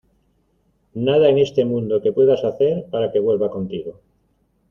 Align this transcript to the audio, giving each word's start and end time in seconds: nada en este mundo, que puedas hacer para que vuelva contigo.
nada 0.95 1.29
en 1.29 1.37
este 1.37 1.63
mundo, 1.63 2.01
que 2.01 2.11
puedas 2.11 2.43
hacer 2.43 2.87
para 2.89 3.11
que 3.11 3.19
vuelva 3.19 3.51
contigo. 3.51 4.01